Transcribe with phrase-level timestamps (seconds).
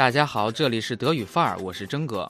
[0.00, 2.26] 大家好，这里是德语范儿，我是真哥。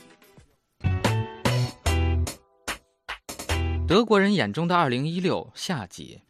[3.86, 6.20] 德国人眼中的二零一六下集。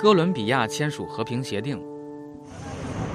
[0.00, 1.78] 哥伦比亚签署和平协定。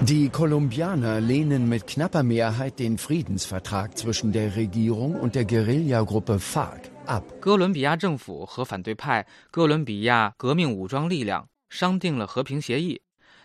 [0.05, 6.91] Die Kolumbianer lehnen mit knapper Mehrheit den Friedensvertrag zwischen der Regierung und der Guerillagruppe FARC
[7.39, 13.01] 哥伦比亚政府和反对派哥伦比亚革命武装力量商定了和平协议，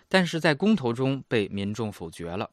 [0.08, 2.50] 但是在公投中被民众否决了。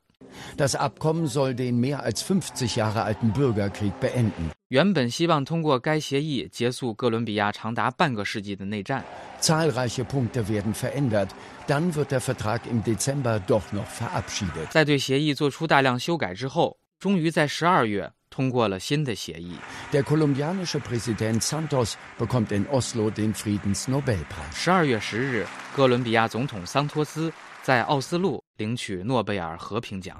[0.58, 4.52] Das Abkommen soll den mehr als 50 Jahre alten Bürgerkrieg beenden.
[4.68, 9.04] 原本希望通过该协议结束哥伦比亚长达半个世纪的内战。
[9.41, 11.30] Zahlreiche Punkte werden verändert.
[11.68, 14.68] Dann wird der Vertrag im Dezember doch noch verabschiedet.
[14.70, 19.57] 在对协议做出大量修改之后，终于在十二月通过了新的协议。
[19.91, 24.54] Der kolumbianische Präsident Santos bekommt in Oslo den Friedensnobelpreis.
[24.54, 25.45] 十二月十日，
[25.76, 30.15] 哥伦比亚总统桑托斯在奥斯陆领取诺贝尔和平奖。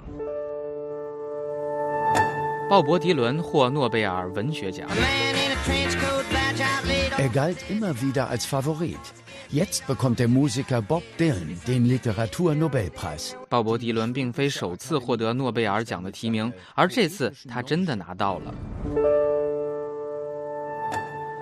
[2.68, 4.86] 鲍勃迪伦获诺贝尔文学奖。
[7.19, 8.99] Er galt immer wieder als Favorit.
[9.49, 13.35] Jetzt bekommt der Musiker Bob Dylan den Literaturnobelpreis.
[13.49, 18.53] 鲍勃迪伦并非首次获得诺贝尔奖的提名，而这次他真的拿到了。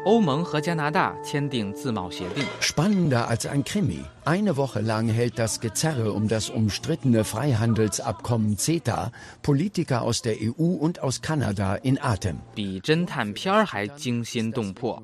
[0.05, 2.43] 欧盟和加拿大签订自贸协定。
[2.59, 4.03] Spannender als ein Krimi.
[4.25, 10.75] Eine Woche lang hält das Gezerre um das umstrittene Freihandelsabkommen CETA Politiker aus der EU
[10.75, 12.35] und aus Kanada in Atem.
[12.53, 15.01] 比侦探片儿还惊心动魄。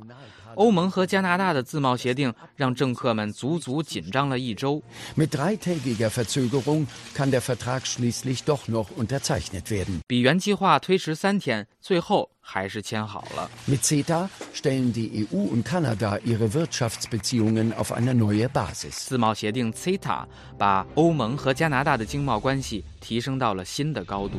[0.57, 4.83] 欧盟和加拿大的自贸协定让政客们足足紧张了一周。
[5.17, 10.01] Mit dreitägiger Verzögerung kann der Vertrag schließlich doch noch unterzeichnet werden.
[10.07, 13.51] 比原计划推迟三天，最后还是签好了。
[13.69, 19.07] Mit CETA stellen die EU und Kanada ihre Wirtschaftsbeziehungen auf eine neue Basis.
[19.09, 20.27] 自贸协定 CETA
[20.59, 24.37] 把欧盟和加拿大的经贸关系提升到了新的高度。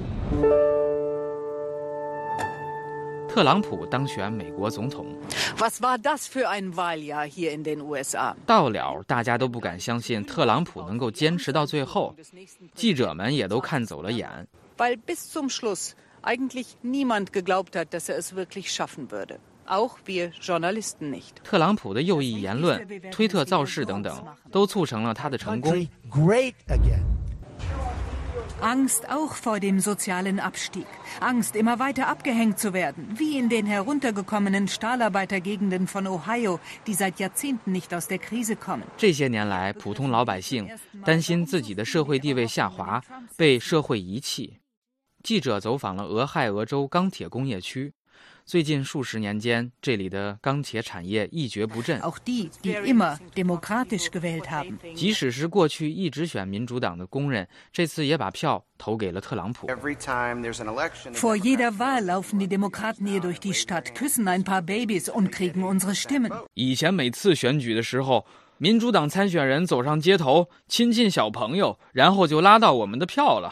[3.35, 5.05] 特朗普当选美国总统
[5.57, 8.33] ，Was war das für ein Wahljahr hier in den USA?
[8.45, 12.15] 到了大家都不敢相信特朗普能够坚持到最后，
[12.73, 14.47] 记者们也都看走了眼。
[14.77, 19.39] Weil bis zum Schluss eigentlich niemand geglaubt hat, dass er es wirklich schaffen würde.
[19.67, 21.43] Auch wir Journalisten nicht.
[21.43, 24.17] 特朗普的右翼言论、推特造势等等，
[24.49, 25.73] 都促成了他的成功。
[26.09, 27.03] Great again.
[28.60, 30.86] Angst auch vor dem sozialen Abstieg.
[31.20, 37.18] Angst, immer weiter abgehängt zu werden, wie in den heruntergekommenen Stahlarbeitergegenden von Ohio, die seit
[37.18, 38.84] Jahrzehnten nicht aus der Krise kommen.
[38.96, 40.68] 这些年来，普通老百姓
[41.04, 43.02] 担心自己的社会地位下滑，
[43.36, 44.58] 被社会遗弃。
[45.22, 47.92] 记者走访了俄亥俄州钢铁工业区，
[48.47, 51.99] 最近数十年间这里的钢铁产业一蹶不振。
[54.95, 59.67] 即使是过去一直选民主党的工人这次也把票投给了特朗普。
[66.53, 68.27] 以前每次选举的时候
[68.59, 73.51] 民主党参选人走上街头亲近小朋友然后就拉到我们的票了。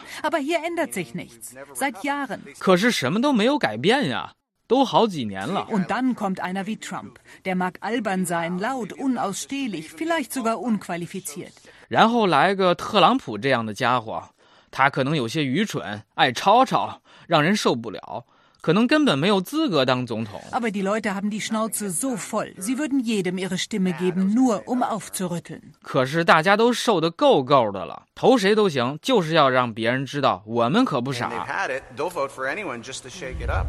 [2.60, 4.34] 可是什么都没有改变呀。
[4.66, 5.66] 都好几年了。
[5.70, 7.18] Und dann kommt einer wie Trump.
[7.44, 11.52] Der mag albern sein, laut, unausstehlich, vielleicht sogar unqualifiziert.
[11.88, 14.22] 然后来个特朗普这样的家伙，
[14.70, 18.24] 他可能有些愚蠢，爱吵吵，让人受不了，
[18.60, 20.40] 可能根本没有资格当总统。
[20.50, 24.82] Aber die Leute haben die Schnauze so voll, sie würden jedem ihre Stimme geben, nur um
[24.82, 25.60] aufzurütteln.
[25.82, 31.46] 可是大家都受得够够的了，投谁都行，就是要让别人知道我们可不 and they've 傻。
[31.46, 33.66] had it, they'll vote for anyone just to shake it up.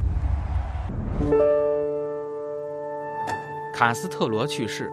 [3.74, 4.90] 卡斯特罗去世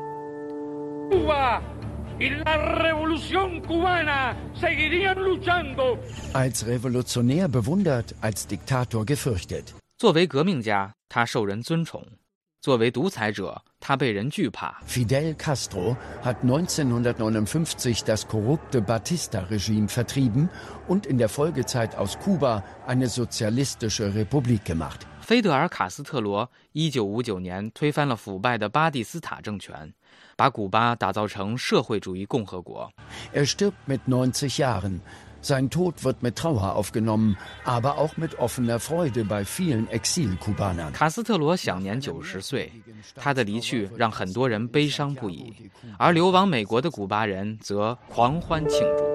[1.10, 1.60] ，Cuba
[2.18, 5.98] y la revolución cubana seguirían luchando.
[6.32, 9.72] Als Revolutionär bewundert, als Diktator gefürchtet.
[9.98, 12.00] 作为革命家，他受人尊崇；
[12.60, 14.81] 作为独裁者，他被人惧怕。
[14.87, 20.49] Fidel Castro hat 1959 das korrupte Batista-Regime vertrieben
[20.87, 25.05] und in der Folgezeit aus Kuba eine sozialistische Republik gemacht.
[25.21, 29.93] 菲德尔·卡斯特罗一九五九年推翻了腐败的巴蒂斯塔政权，
[30.37, 32.89] 把古巴打造成社会主义共和国。
[33.33, 35.01] Er stirbt mit 90 Jahren.
[35.41, 40.91] Sein Tod wird mit Trauer aufgenommen, aber auch mit offener Freude bei vielen Exil-Kubanern.
[40.91, 42.71] 卡斯特罗享年九十岁，
[43.15, 45.53] 他的离去让很多人悲伤不已，
[45.97, 49.05] 而流亡美国的古巴人则狂欢庆祝。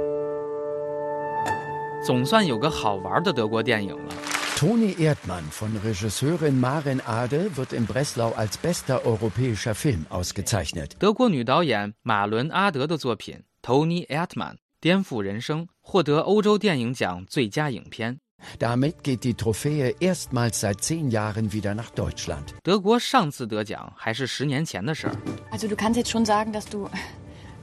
[2.06, 4.12] 总算有个好玩的德国电影了，
[4.56, 10.92] Toni Erdmann von Regisseurin Maren Ade wird in Breslau als bester europäischer Film ausgezeichnet。
[10.98, 18.18] 德国女导演马伦·阿德的作品《Toni Erdmann》 颠覆人生，获得欧洲电影奖最佳影片。
[18.58, 22.54] Damit geht die Trophäe erstmals seit zehn Jahren wieder nach Deutschland。
[22.64, 25.14] 德国上次得奖还是十年前的事儿。
[25.52, 26.88] Also du kannst jetzt schon sagen, dass du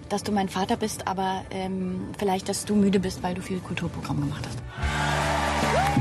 [0.07, 3.59] dass du mein Vater bist, aber ähm, vielleicht, dass du müde bist, weil du viel
[3.59, 4.57] Kulturprogramm gemacht hast.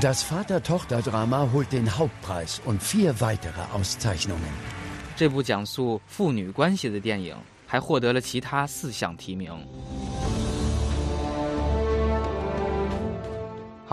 [0.01, 4.49] Das Vater-Tochter-Drama holt den Hauptpreis und vier weitere Auszeichnungen。
[5.17, 7.37] 这部讲述父女关系的电影
[7.67, 9.51] 还获得了其他四项提名。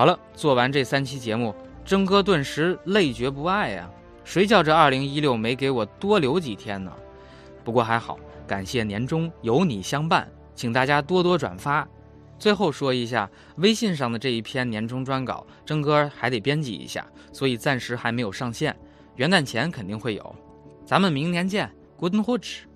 [0.00, 1.54] 好了，做完这三期节目，
[1.84, 3.90] 征哥顿时累觉不爱呀！
[4.24, 6.90] 谁叫这二零一六没给我多留几天呢？
[7.62, 11.86] 不过还好，感谢年终有你相伴，请大家多多转发。
[12.38, 18.74] 最后说一下，微信上的这一篇年终专稿，征哥还得编辑一下，所以暂时还没有上线。
[19.16, 20.34] 元旦前肯定会有。
[20.86, 22.69] 咱们明年见，Good night。